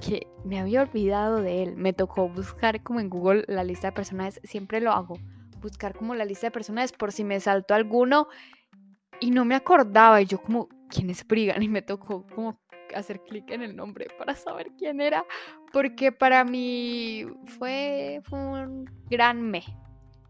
que 0.00 0.26
me 0.44 0.58
había 0.58 0.82
olvidado 0.82 1.42
de 1.42 1.62
él. 1.62 1.76
Me 1.76 1.92
tocó 1.92 2.28
buscar 2.28 2.82
como 2.82 3.00
en 3.00 3.10
Google 3.10 3.44
la 3.48 3.64
lista 3.64 3.88
de 3.88 3.92
personajes. 3.92 4.40
Siempre 4.44 4.80
lo 4.80 4.92
hago. 4.92 5.18
Buscar 5.60 5.94
como 5.94 6.14
la 6.14 6.24
lista 6.24 6.46
de 6.46 6.50
personajes 6.52 6.92
por 6.92 7.12
si 7.12 7.24
me 7.24 7.40
saltó 7.40 7.74
alguno 7.74 8.28
y 9.20 9.30
no 9.30 9.44
me 9.44 9.54
acordaba. 9.54 10.20
Y 10.22 10.26
yo 10.26 10.40
como, 10.40 10.68
¿quién 10.88 11.10
es 11.10 11.26
Brigan? 11.26 11.62
Y 11.62 11.68
me 11.68 11.82
tocó 11.82 12.26
como 12.34 12.58
hacer 12.94 13.20
clic 13.22 13.50
en 13.50 13.62
el 13.62 13.76
nombre 13.76 14.06
para 14.18 14.34
saber 14.34 14.70
quién 14.78 15.00
era, 15.00 15.24
porque 15.72 16.12
para 16.12 16.44
mí 16.44 17.26
fue, 17.58 18.22
un 18.30 18.84
gran 19.10 19.42
me. 19.42 19.62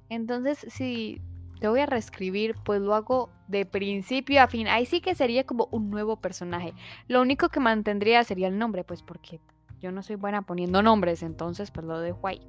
Entonces, 0.09 0.67
si 0.69 1.21
te 1.61 1.69
voy 1.69 1.81
a 1.81 1.87
reescribir, 1.87 2.55
pues 2.65 2.81
lo 2.81 2.95
hago 2.95 3.31
de 3.49 3.67
principio 3.67 4.43
a 4.43 4.47
fin. 4.47 4.69
Ahí 4.69 4.87
sí 4.87 5.01
que 5.01 5.15
sería 5.15 5.45
como 5.45 5.69
un 5.71 5.91
nuevo 5.91 6.17
personaje. 6.17 6.75
Lo 7.09 7.21
único 7.21 7.49
que 7.49 7.61
mantendría 7.61 8.23
sería 8.25 8.49
el 8.49 8.59
nombre, 8.59 8.85
pues 8.85 9.03
porque 9.03 9.41
yo 9.81 9.91
no 9.91 10.03
soy 10.03 10.17
buena 10.17 10.43
poniendo 10.43 10.83
nombres, 10.83 11.23
entonces 11.23 11.71
pues 11.71 11.87
lo 11.87 11.99
dejo 12.01 12.27
ahí. 12.29 12.41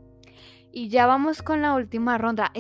Y 0.72 0.90
ya 0.90 1.08
vamos 1.08 1.42
con 1.42 1.62
la 1.62 1.74
última 1.74 2.18
ronda 2.18 2.52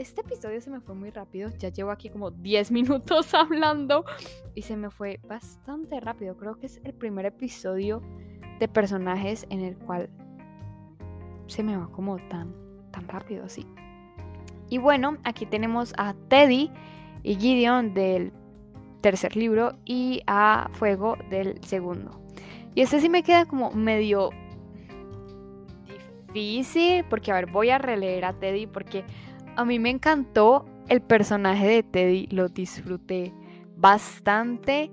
este 0.00 0.22
episodio 0.22 0.62
se 0.62 0.70
me 0.70 0.80
fue 0.80 0.94
muy 0.94 1.10
rápido. 1.10 1.50
Ya 1.58 1.68
llevo 1.68 1.90
aquí 1.90 2.08
como 2.08 2.30
10 2.30 2.70
minutos 2.72 3.34
hablando 3.34 4.04
y 4.54 4.62
se 4.62 4.76
me 4.76 4.90
fue 4.90 5.20
bastante 5.24 6.00
rápido. 6.00 6.36
Creo 6.36 6.56
que 6.58 6.66
es 6.66 6.80
el 6.84 6.94
primer 6.94 7.26
episodio 7.26 8.02
de 8.58 8.68
personajes 8.68 9.46
en 9.50 9.60
el 9.60 9.76
cual 9.76 10.08
se 11.46 11.62
me 11.62 11.76
va 11.76 11.90
como 11.90 12.16
tan, 12.28 12.54
tan 12.90 13.08
rápido 13.08 13.44
así. 13.44 13.66
Y 14.70 14.78
bueno, 14.78 15.18
aquí 15.24 15.44
tenemos 15.44 15.92
a 15.98 16.14
Teddy 16.14 16.70
y 17.22 17.36
Gideon 17.36 17.94
del 17.94 18.32
tercer 19.00 19.36
libro 19.36 19.76
y 19.84 20.22
a 20.26 20.68
Fuego 20.72 21.16
del 21.30 21.62
segundo. 21.64 22.20
Y 22.74 22.82
este 22.82 23.00
sí 23.00 23.08
me 23.08 23.22
queda 23.22 23.46
como 23.46 23.70
medio 23.72 24.30
difícil 26.32 27.04
porque, 27.08 27.32
a 27.32 27.34
ver, 27.34 27.46
voy 27.46 27.70
a 27.70 27.78
releer 27.78 28.24
a 28.24 28.32
Teddy 28.32 28.66
porque 28.66 29.04
a 29.56 29.64
mí 29.64 29.78
me 29.78 29.90
encantó 29.90 30.66
el 30.88 31.00
personaje 31.00 31.66
de 31.66 31.82
Teddy, 31.82 32.26
lo 32.28 32.48
disfruté 32.48 33.32
bastante, 33.76 34.90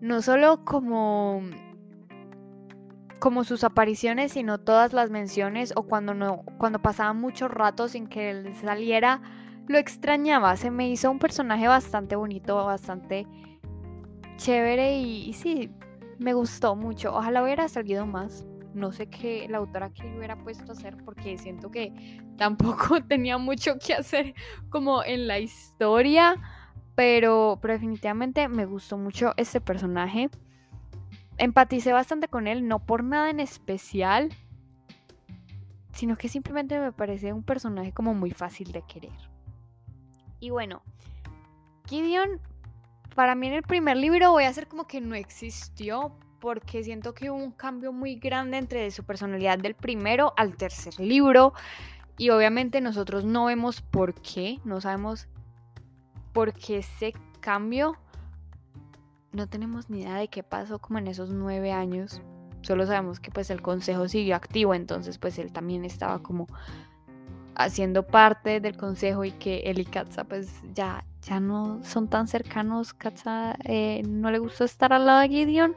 no 0.00 0.22
solo 0.22 0.64
como 0.64 1.42
como 3.18 3.44
sus 3.44 3.64
apariciones, 3.64 4.32
sino 4.32 4.56
todas 4.58 4.94
las 4.94 5.10
menciones 5.10 5.74
o 5.76 5.82
cuando 5.82 6.14
no 6.14 6.42
cuando 6.58 6.80
pasaba 6.80 7.12
mucho 7.12 7.48
rato 7.48 7.86
sin 7.88 8.06
que 8.06 8.30
él 8.30 8.54
saliera, 8.62 9.20
lo 9.70 9.78
extrañaba, 9.78 10.56
se 10.56 10.72
me 10.72 10.88
hizo 10.88 11.08
un 11.12 11.20
personaje 11.20 11.68
bastante 11.68 12.16
bonito, 12.16 12.56
bastante 12.56 13.24
chévere 14.36 14.98
y, 14.98 15.32
sí, 15.32 15.70
me 16.18 16.34
gustó 16.34 16.74
mucho. 16.74 17.14
Ojalá 17.14 17.44
hubiera 17.44 17.68
salido 17.68 18.04
más 18.04 18.44
no 18.74 18.92
sé 18.92 19.06
qué 19.06 19.46
la 19.48 19.58
autora 19.58 19.90
que 19.90 20.06
hubiera 20.16 20.36
puesto 20.36 20.70
a 20.70 20.74
hacer 20.74 20.96
porque 21.04 21.38
siento 21.38 21.70
que 21.70 22.20
tampoco 22.36 23.00
tenía 23.08 23.38
mucho 23.38 23.78
que 23.78 23.94
hacer 23.94 24.34
como 24.70 25.04
en 25.04 25.28
la 25.28 25.38
historia, 25.38 26.34
pero, 26.96 27.60
definitivamente 27.62 28.48
me 28.48 28.66
gustó 28.66 28.98
mucho 28.98 29.34
este 29.36 29.60
personaje. 29.60 30.30
Empaticé 31.38 31.92
bastante 31.92 32.26
con 32.26 32.48
él, 32.48 32.66
no 32.66 32.84
por 32.84 33.04
nada 33.04 33.30
en 33.30 33.38
especial, 33.38 34.30
sino 35.92 36.16
que 36.16 36.28
simplemente 36.28 36.80
me 36.80 36.90
parece 36.90 37.32
un 37.32 37.44
personaje 37.44 37.92
como 37.92 38.14
muy 38.14 38.32
fácil 38.32 38.72
de 38.72 38.82
querer. 38.82 39.29
Y 40.40 40.50
bueno, 40.50 40.82
Gideon, 41.86 42.40
para 43.14 43.34
mí 43.34 43.48
en 43.48 43.54
el 43.54 43.62
primer 43.62 43.96
libro 43.96 44.32
voy 44.32 44.44
a 44.44 44.48
hacer 44.48 44.66
como 44.66 44.86
que 44.86 45.00
no 45.00 45.14
existió, 45.14 46.12
porque 46.40 46.82
siento 46.82 47.14
que 47.14 47.30
hubo 47.30 47.38
un 47.38 47.52
cambio 47.52 47.92
muy 47.92 48.16
grande 48.16 48.56
entre 48.56 48.90
su 48.90 49.04
personalidad 49.04 49.58
del 49.58 49.74
primero 49.74 50.32
al 50.36 50.56
tercer 50.56 50.98
libro 50.98 51.52
y 52.16 52.30
obviamente 52.30 52.80
nosotros 52.80 53.24
no 53.24 53.44
vemos 53.44 53.82
por 53.82 54.14
qué, 54.14 54.58
no 54.64 54.80
sabemos 54.80 55.28
por 56.32 56.52
qué 56.54 56.78
ese 56.78 57.12
cambio, 57.40 57.96
no 59.32 59.46
tenemos 59.48 59.90
ni 59.90 60.00
idea 60.00 60.16
de 60.16 60.28
qué 60.28 60.42
pasó 60.42 60.78
como 60.78 60.98
en 60.98 61.08
esos 61.08 61.30
nueve 61.30 61.72
años, 61.72 62.22
solo 62.62 62.86
sabemos 62.86 63.20
que 63.20 63.30
pues 63.30 63.50
el 63.50 63.62
consejo 63.62 64.08
siguió 64.08 64.36
activo, 64.36 64.74
entonces 64.74 65.18
pues 65.18 65.38
él 65.38 65.52
también 65.52 65.84
estaba 65.84 66.20
como 66.20 66.46
haciendo 67.54 68.06
parte 68.06 68.60
del 68.60 68.76
consejo 68.76 69.24
y 69.24 69.32
que 69.32 69.58
él 69.66 69.78
y 69.78 69.84
Katza 69.84 70.24
pues 70.24 70.50
ya, 70.74 71.04
ya 71.22 71.40
no 71.40 71.80
son 71.84 72.08
tan 72.08 72.28
cercanos, 72.28 72.94
Katza 72.94 73.56
eh, 73.64 74.02
no 74.08 74.30
le 74.30 74.38
gustó 74.38 74.64
estar 74.64 74.92
al 74.92 75.06
lado 75.06 75.20
de 75.20 75.28
Gideon 75.28 75.76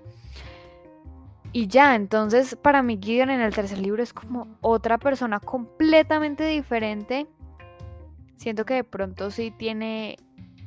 y 1.55 1.67
ya, 1.67 1.93
entonces 1.93 2.55
para 2.55 2.81
mí 2.81 2.97
Gideon 2.99 3.29
en 3.29 3.39
el 3.39 3.53
tercer 3.53 3.77
libro 3.77 4.01
es 4.01 4.11
como 4.11 4.57
otra 4.61 4.97
persona 4.97 5.39
completamente 5.39 6.47
diferente. 6.47 7.27
Siento 8.37 8.65
que 8.65 8.73
de 8.73 8.83
pronto 8.83 9.29
sí 9.29 9.51
tiene 9.51 10.17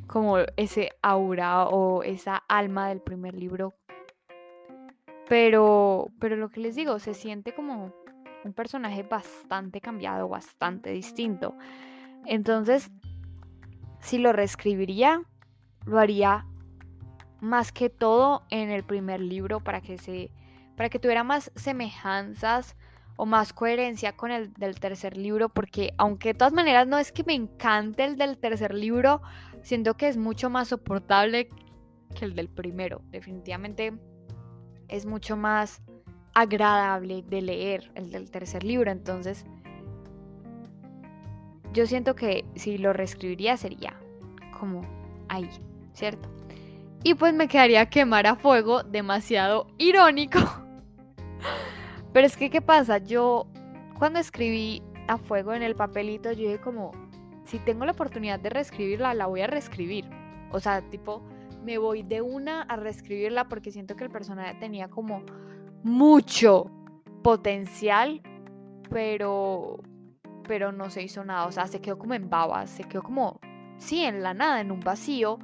como 0.07 0.39
ese 0.57 0.91
aura 1.03 1.65
o 1.65 2.05
esa 2.05 2.37
alma 2.49 2.89
del 2.89 3.01
primer 3.01 3.35
libro. 3.35 3.75
Pero, 5.29 6.07
pero 6.21 6.37
lo 6.37 6.51
que 6.51 6.61
les 6.61 6.77
digo, 6.77 7.01
se 7.01 7.15
siente 7.15 7.53
como 7.53 7.93
un 8.47 8.53
personaje 8.53 9.03
bastante 9.03 9.81
cambiado, 9.81 10.29
bastante 10.29 10.91
distinto. 10.91 11.55
Entonces, 12.25 12.91
si 14.00 14.19
lo 14.19 14.33
reescribiría, 14.33 15.23
lo 15.85 15.99
haría 15.99 16.47
más 17.41 17.73
que 17.73 17.91
todo 17.91 18.45
en 18.50 18.71
el 18.71 18.85
primer 18.85 19.21
libro 19.21 19.61
para 19.61 19.81
que 19.81 19.99
se 19.99 20.31
para 20.76 20.91
que 20.91 20.99
tuviera 20.99 21.25
más 21.25 21.50
semejanzas 21.55 22.76
o 23.17 23.25
más 23.25 23.55
coherencia 23.55 24.12
con 24.12 24.31
el 24.31 24.53
del 24.55 24.79
tercer 24.79 25.17
libro, 25.17 25.49
porque 25.49 25.95
aunque 25.97 26.31
de 26.31 26.35
todas 26.35 26.53
maneras 26.53 26.87
no 26.87 26.99
es 26.99 27.12
que 27.12 27.25
me 27.25 27.35
encante 27.35 28.05
el 28.05 28.17
del 28.17 28.37
tercer 28.37 28.75
libro, 28.75 29.23
siento 29.62 29.97
que 29.97 30.09
es 30.09 30.19
mucho 30.19 30.50
más 30.50 30.69
soportable 30.69 31.49
que 32.15 32.26
el 32.26 32.35
del 32.35 32.50
primero. 32.50 33.00
Definitivamente 33.11 33.99
es 34.88 35.07
mucho 35.07 35.37
más 35.37 35.83
agradable 36.37 37.23
de 37.23 37.40
leer 37.40 37.90
el 37.95 38.11
del 38.11 38.31
tercer 38.31 38.62
libro, 38.62 38.90
entonces 38.90 39.47
yo 41.73 41.87
siento 41.87 42.14
que 42.14 42.45
si 42.57 42.76
lo 42.76 42.93
reescribiría 42.93 43.57
sería 43.57 43.99
como 44.61 44.83
ahí, 45.28 45.49
¿cierto? 45.95 46.28
Y 47.02 47.14
pues 47.14 47.33
me 47.33 47.49
quedaría 47.49 47.87
quemar 47.87 48.26
a 48.26 48.37
fuego 48.37 48.83
demasiado 48.83 49.66
irónico 49.78 50.38
pero 52.12 52.26
es 52.26 52.37
que, 52.37 52.50
¿qué 52.50 52.61
pasa? 52.61 52.99
Yo, 52.99 53.47
cuando 53.99 54.19
escribí 54.19 54.83
a 55.09 55.16
fuego 55.16 55.55
en 55.55 55.62
el 55.62 55.75
papelito, 55.75 56.33
yo 56.33 56.43
dije 56.43 56.61
como, 56.61 56.93
si 57.45 57.59
tengo 57.61 57.87
la 57.87 57.93
oportunidad 57.93 58.38
de 58.38 58.50
reescribirla, 58.50 59.14
la 59.14 59.25
voy 59.25 59.40
a 59.40 59.47
reescribir. 59.47 60.05
O 60.50 60.61
sea, 60.61 60.83
tipo, 60.83 61.23
me 61.64 61.78
voy 61.78 62.02
de 62.02 62.21
una 62.21 62.61
a 62.61 62.76
reescribirla 62.76 63.49
porque 63.49 63.71
siento 63.71 63.97
que 63.97 64.05
el 64.05 64.11
personaje 64.11 64.55
tenía 64.61 64.88
como 64.88 65.23
mucho 65.83 66.71
potencial, 67.23 68.23
pero, 68.90 69.80
pero 70.47 70.73
no 70.73 70.90
se 70.90 71.02
hizo 71.02 71.25
nada. 71.25 71.47
O 71.47 71.52
sea, 71.52 71.66
se 71.66 71.80
quedó 71.80 71.99
como 71.99 72.14
en 72.14 72.30
babas, 72.30 72.71
se 72.71 72.85
quedó 72.85 73.02
como, 73.02 73.40
sí, 73.78 74.04
en 74.04 74.23
la 74.23 74.35
nada, 74.35 74.61
en 74.61 74.71
un 74.71 74.80
vacío. 74.80 75.38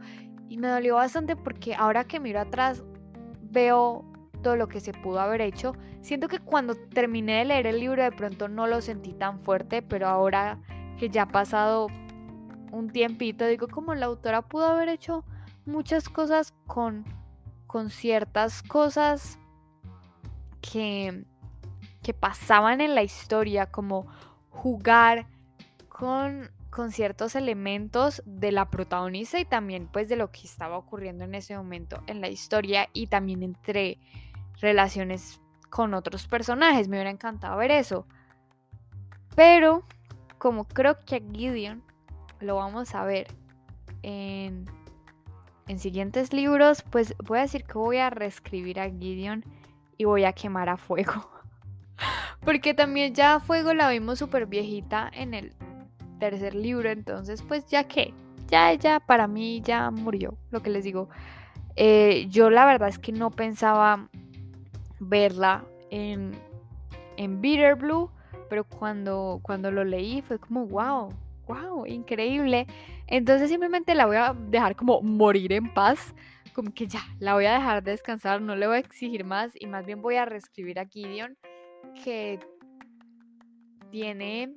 Y 0.48 0.58
me 0.58 0.68
dolió 0.68 0.96
bastante 0.96 1.34
porque 1.36 1.74
ahora 1.74 2.04
que 2.04 2.20
miro 2.20 2.40
atrás 2.40 2.84
veo 3.42 4.04
todo 4.42 4.56
lo 4.56 4.68
que 4.68 4.80
se 4.80 4.92
pudo 4.92 5.20
haber 5.20 5.40
hecho. 5.40 5.74
Siento 6.02 6.28
que 6.28 6.40
cuando 6.40 6.74
terminé 6.74 7.38
de 7.38 7.44
leer 7.46 7.66
el 7.66 7.80
libro 7.80 8.02
de 8.02 8.12
pronto 8.12 8.48
no 8.48 8.66
lo 8.66 8.80
sentí 8.80 9.12
tan 9.12 9.40
fuerte, 9.40 9.82
pero 9.82 10.08
ahora 10.08 10.60
que 10.98 11.08
ya 11.08 11.22
ha 11.22 11.28
pasado 11.28 11.86
un 12.70 12.90
tiempito, 12.90 13.46
digo 13.46 13.68
como 13.68 13.94
la 13.94 14.06
autora 14.06 14.42
pudo 14.42 14.66
haber 14.66 14.88
hecho 14.88 15.24
muchas 15.64 16.08
cosas 16.08 16.52
con, 16.66 17.04
con 17.66 17.90
ciertas 17.90 18.62
cosas 18.62 19.38
que, 20.62 21.24
pasaban 22.18 22.80
en 22.80 22.94
la 22.94 23.02
historia, 23.02 23.66
como 23.66 24.06
jugar 24.50 25.26
con, 25.88 26.50
con 26.70 26.90
ciertos 26.90 27.34
elementos 27.34 28.22
de 28.24 28.52
la 28.52 28.70
protagonista 28.70 29.38
y 29.38 29.44
también 29.44 29.88
pues 29.92 30.08
de 30.08 30.16
lo 30.16 30.30
que 30.30 30.42
estaba 30.42 30.78
ocurriendo 30.78 31.24
en 31.24 31.34
ese 31.34 31.56
momento 31.56 32.02
en 32.06 32.20
la 32.20 32.28
historia 32.28 32.88
y 32.92 33.06
también 33.08 33.42
entre 33.42 33.98
relaciones 34.60 35.40
con 35.70 35.94
otros 35.94 36.26
personajes. 36.28 36.88
Me 36.88 36.96
hubiera 36.96 37.10
encantado 37.10 37.56
ver 37.56 37.70
eso. 37.70 38.06
Pero 39.34 39.84
como 40.38 40.64
creo 40.64 40.98
que 41.00 41.16
a 41.16 41.20
Gideon 41.20 41.82
lo 42.40 42.56
vamos 42.56 42.94
a 42.94 43.04
ver 43.04 43.28
en, 44.02 44.66
en 45.68 45.78
siguientes 45.78 46.32
libros, 46.32 46.82
pues 46.82 47.14
voy 47.24 47.38
a 47.38 47.42
decir 47.42 47.64
que 47.64 47.78
voy 47.78 47.98
a 47.98 48.10
reescribir 48.10 48.80
a 48.80 48.90
Gideon 48.90 49.44
y 50.02 50.04
voy 50.04 50.24
a 50.24 50.32
quemar 50.32 50.68
a 50.68 50.76
fuego. 50.76 51.30
Porque 52.44 52.74
también 52.74 53.14
ya 53.14 53.36
a 53.36 53.40
fuego 53.40 53.72
la 53.72 53.88
vimos 53.88 54.18
súper 54.18 54.46
viejita 54.46 55.08
en 55.14 55.32
el 55.32 55.52
tercer 56.18 56.54
libro, 56.56 56.90
entonces 56.90 57.42
pues 57.42 57.66
ya 57.66 57.84
que, 57.84 58.12
ya 58.48 58.74
ya 58.74 58.98
para 58.98 59.28
mí 59.28 59.60
ya 59.64 59.90
murió, 59.92 60.36
lo 60.50 60.60
que 60.60 60.70
les 60.70 60.82
digo. 60.82 61.08
Eh, 61.76 62.26
yo 62.28 62.50
la 62.50 62.66
verdad 62.66 62.88
es 62.88 62.98
que 62.98 63.12
no 63.12 63.30
pensaba 63.30 64.08
verla 64.98 65.64
en, 65.90 66.32
en 67.16 67.40
Bitter 67.40 67.76
Blue, 67.76 68.10
pero 68.50 68.64
cuando, 68.64 69.38
cuando 69.42 69.70
lo 69.70 69.84
leí 69.84 70.20
fue 70.22 70.40
como, 70.40 70.66
wow, 70.66 71.10
wow, 71.46 71.86
increíble. 71.86 72.66
Entonces 73.06 73.50
simplemente 73.50 73.94
la 73.94 74.06
voy 74.06 74.16
a 74.16 74.34
dejar 74.34 74.74
como 74.74 75.00
morir 75.00 75.52
en 75.52 75.72
paz, 75.72 76.12
como 76.52 76.72
que 76.72 76.86
ya, 76.86 77.02
la 77.18 77.34
voy 77.34 77.46
a 77.46 77.54
dejar 77.54 77.82
descansar, 77.82 78.40
no 78.40 78.56
le 78.56 78.66
voy 78.66 78.76
a 78.76 78.80
exigir 78.80 79.24
más 79.24 79.52
y 79.54 79.66
más 79.66 79.86
bien 79.86 80.02
voy 80.02 80.16
a 80.16 80.24
reescribir 80.24 80.78
a 80.78 80.86
Gideon, 80.86 81.36
que 82.04 82.38
tiene 83.90 84.56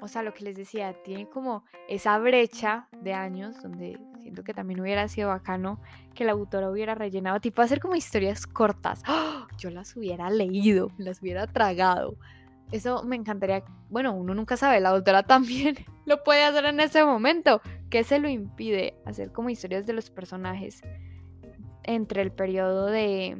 o 0.00 0.08
sea, 0.08 0.22
lo 0.22 0.32
que 0.32 0.44
les 0.44 0.56
decía, 0.56 0.94
tiene 1.02 1.28
como 1.28 1.64
esa 1.88 2.18
brecha 2.18 2.88
de 3.02 3.14
años 3.14 3.60
donde 3.62 3.98
siento 4.20 4.44
que 4.44 4.54
también 4.54 4.80
hubiera 4.80 5.08
sido 5.08 5.28
bacano 5.28 5.80
que 6.14 6.24
la 6.24 6.32
autora 6.32 6.70
hubiera 6.70 6.94
rellenado, 6.94 7.40
tipo 7.40 7.62
hacer 7.62 7.80
como 7.80 7.96
historias 7.96 8.46
cortas. 8.46 9.02
¡Oh! 9.08 9.46
Yo 9.58 9.70
las 9.70 9.96
hubiera 9.96 10.30
leído, 10.30 10.90
las 10.98 11.20
hubiera 11.20 11.46
tragado. 11.46 12.16
Eso 12.70 13.02
me 13.02 13.16
encantaría. 13.16 13.64
Bueno, 13.88 14.14
uno 14.14 14.34
nunca 14.34 14.56
sabe, 14.56 14.80
la 14.80 14.90
autora 14.90 15.22
también 15.22 15.76
lo 16.06 16.22
puede 16.22 16.44
hacer 16.44 16.66
en 16.66 16.80
ese 16.80 17.04
momento. 17.04 17.60
¿Qué 17.90 18.04
se 18.04 18.18
lo 18.18 18.28
impide? 18.28 18.94
Hacer 19.06 19.32
como 19.32 19.50
historias 19.50 19.86
de 19.86 19.94
los 19.94 20.10
personajes 20.10 20.82
entre 21.84 22.22
el 22.22 22.32
periodo 22.32 22.86
de 22.86 23.38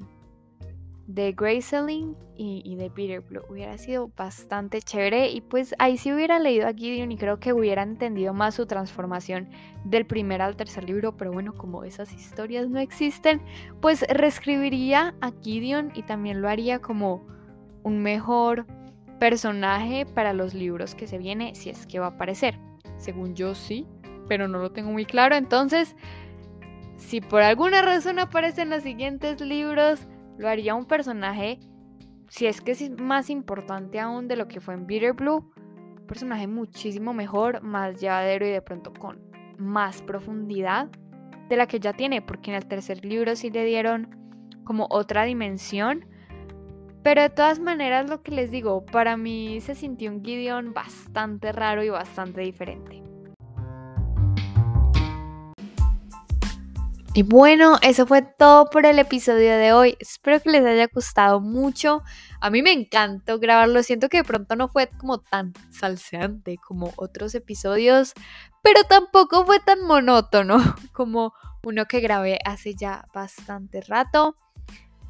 de 1.09 1.33
Graceling 1.33 2.15
y, 2.37 2.61
y, 2.67 2.77
de 2.77 2.91
Peter 2.91 3.23
Blue. 3.23 3.41
Hubiera 3.49 3.79
sido 3.79 4.13
bastante 4.15 4.83
chévere 4.83 5.31
y 5.31 5.41
pues 5.41 5.75
ahí 5.79 5.97
sí 5.97 6.13
hubiera 6.13 6.39
leído 6.39 6.69
a 6.69 6.75
Gideon 6.75 7.11
y 7.11 7.17
creo 7.17 7.41
que 7.41 7.55
hubiera 7.55 7.83
entendido 7.83 8.35
más 8.35 8.55
su 8.55 8.67
transformación 8.67 9.49
del 9.85 10.05
primer 10.05 10.43
al 10.43 10.55
tercer 10.55 10.85
libro, 10.85 11.17
pero 11.17 11.33
bueno, 11.33 11.55
como 11.55 11.83
esas 11.83 12.13
historias 12.13 12.69
no 12.69 12.79
existen, 12.79 13.41
pues 13.81 14.03
reescribiría 14.03 15.15
a 15.23 15.33
Gideon 15.41 15.93
y 15.95 16.03
también 16.03 16.43
lo 16.43 16.49
haría 16.51 16.79
como 16.81 17.27
un 17.85 18.03
mejor 18.03 18.67
personaje 19.19 20.05
para 20.05 20.35
los 20.35 20.53
libros 20.53 20.95
que 20.95 21.07
se 21.07 21.17
viene, 21.17 21.55
si 21.55 21.71
es 21.71 21.87
que 21.87 22.01
va 22.01 22.07
a 22.07 22.11
aparecer. 22.11 22.59
Según 22.99 23.35
yo 23.35 23.55
sí, 23.55 23.87
pero 24.29 24.47
no 24.47 24.59
lo 24.59 24.73
tengo 24.73 24.93
muy 24.93 25.07
claro, 25.07 25.37
entonces... 25.37 25.97
Si 26.99 27.21
por 27.21 27.43
alguna 27.43 27.81
razón 27.81 28.19
aparecen 28.19 28.71
los 28.71 28.83
siguientes 28.83 29.41
libros, 29.41 30.07
lo 30.37 30.49
haría 30.49 30.75
un 30.75 30.85
personaje, 30.85 31.59
si 32.29 32.47
es 32.47 32.61
que 32.61 32.73
es 32.73 32.91
más 33.01 33.31
importante 33.31 34.01
aún 34.01 34.29
de 34.29 34.37
lo 34.37 34.49
que 34.49 34.61
fue 34.61 34.75
en 34.75 34.87
Bitter 34.87 35.15
Blue, 35.15 35.51
un 35.57 36.07
personaje 36.07 36.47
muchísimo 36.47 37.15
mejor, 37.15 37.63
más 37.63 38.01
llevadero 38.01 38.47
y 38.47 38.51
de 38.51 38.61
pronto 38.61 38.93
con 38.93 39.21
más 39.57 40.03
profundidad 40.03 40.89
de 41.49 41.57
la 41.57 41.67
que 41.67 41.81
ya 41.81 41.93
tiene, 41.93 42.21
porque 42.21 42.51
en 42.51 42.57
el 42.57 42.67
tercer 42.67 43.05
libro 43.05 43.35
sí 43.37 43.49
le 43.49 43.65
dieron 43.65 44.17
como 44.65 44.87
otra 44.91 45.25
dimensión. 45.25 46.05
Pero 47.03 47.23
de 47.23 47.31
todas 47.31 47.61
maneras, 47.61 48.11
lo 48.11 48.23
que 48.23 48.33
les 48.33 48.51
digo, 48.51 48.85
para 48.85 49.17
mí 49.17 49.61
se 49.61 49.75
sintió 49.75 50.11
un 50.11 50.23
Gideon 50.23 50.75
bastante 50.75 51.53
raro 51.53 51.83
y 51.85 51.89
bastante 51.89 52.41
diferente. 52.43 53.08
Y 57.19 57.25
bueno, 57.25 57.79
eso 57.83 58.07
fue 58.07 58.23
todo 58.23 58.71
por 58.71 58.87
el 58.87 59.01
episodio 59.01 59.59
de 59.59 59.73
hoy. 59.73 59.97
Espero 59.99 60.41
que 60.41 60.51
les 60.51 60.65
haya 60.65 60.87
gustado 60.87 61.41
mucho. 61.41 62.05
A 62.41 62.49
mí 62.49 62.63
me 62.63 62.71
encantó 62.71 63.41
grabarlo. 63.41 63.83
Siento 63.83 64.09
que 64.09 64.19
de 64.19 64.23
pronto 64.23 64.55
no 64.55 64.69
fue 64.69 64.89
como 64.99 65.19
tan 65.19 65.53
salseante 65.69 66.59
como 66.59 66.93
otros 66.95 67.35
episodios, 67.35 68.15
pero 68.63 68.85
tampoco 68.85 69.45
fue 69.45 69.59
tan 69.59 69.83
monótono 69.83 70.59
como 70.93 71.33
uno 71.65 71.87
que 71.87 71.99
grabé 71.99 72.39
hace 72.45 72.77
ya 72.77 73.09
bastante 73.13 73.81
rato. 73.81 74.37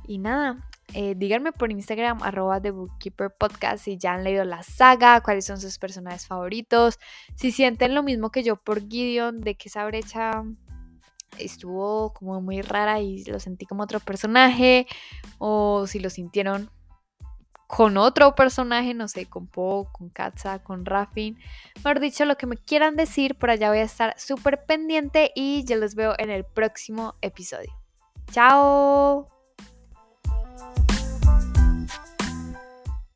Y 0.07 0.17
nada, 0.17 0.67
eh, 0.95 1.13
díganme 1.15 1.53
por 1.53 1.71
Instagram, 1.71 2.23
arroba 2.23 2.59
The 2.59 2.71
Bookkeeper 2.71 3.35
Podcast, 3.39 3.85
si 3.85 3.99
ya 3.99 4.15
han 4.15 4.25
leído 4.25 4.47
la 4.47 4.63
saga, 4.63 5.21
cuáles 5.21 5.45
son 5.45 5.61
sus 5.61 5.77
personajes 5.77 6.27
favoritos, 6.27 6.99
si 7.35 7.53
sienten 7.53 7.95
lo 7.95 8.03
mismo 8.03 8.31
que 8.31 8.43
yo 8.43 8.57
por 8.57 8.89
Gideon, 8.89 9.43
de 9.43 9.57
que 9.57 9.69
esa 9.69 9.85
brecha 9.85 10.43
estuvo 11.39 12.13
como 12.13 12.41
muy 12.41 12.63
rara 12.63 13.01
y 13.01 13.25
lo 13.25 13.41
sentí 13.41 13.67
como 13.67 13.83
otro 13.83 14.01
personaje, 14.01 14.87
o 15.39 15.87
si 15.87 15.99
lo 15.99 16.11
sintieron 16.11 16.71
con 17.69 17.99
otro 17.99 18.35
personaje, 18.35 18.95
no 18.95 19.09
sé, 19.09 19.27
con 19.27 19.47
Po, 19.47 19.91
con 19.93 20.09
Katza, 20.09 20.63
con 20.63 20.87
Rafin. 20.87 21.39
Mejor 21.77 22.01
dicho, 22.01 22.25
lo 22.25 22.37
que 22.37 22.47
me 22.47 22.57
quieran 22.57 22.97
decir, 22.97 23.37
por 23.37 23.51
allá 23.51 23.69
voy 23.69 23.79
a 23.79 23.83
estar 23.83 24.19
súper 24.19 24.65
pendiente 24.65 25.33
y 25.35 25.65
yo 25.65 25.77
los 25.77 25.95
veo 25.95 26.15
en 26.19 26.31
el 26.31 26.45
próximo 26.45 27.15
episodio. 27.21 27.71
¡Chao! 28.33 29.38